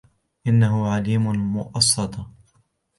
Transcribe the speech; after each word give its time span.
إِنَّهَا 0.47 0.91
عَلَيْهِم 0.91 1.31
مُّؤْصَدَةٌ 1.55 2.25